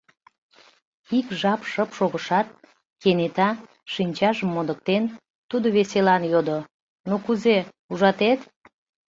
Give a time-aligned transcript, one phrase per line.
[1.17, 2.47] Ик жап шып шогышат,
[3.01, 3.49] кенета,
[3.93, 5.03] шинчажым модыктен,
[5.49, 6.59] тудо веселан йодо:—
[7.09, 7.57] Ну кузе,
[7.91, 8.39] ужатет?